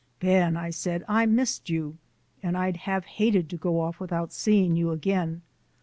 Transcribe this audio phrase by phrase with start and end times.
[0.19, 1.95] "Ben," I said, "I missed you,
[2.41, 5.43] and I'd have hated to go off without seeing you again.